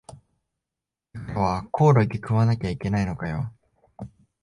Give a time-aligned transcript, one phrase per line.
[0.03, 0.17] こ
[1.13, 3.53] れからはコオロギ食わなきゃいけないのかよ